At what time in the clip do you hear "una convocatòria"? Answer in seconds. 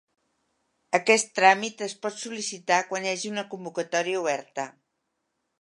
3.37-4.27